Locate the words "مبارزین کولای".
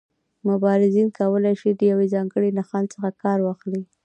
0.49-1.55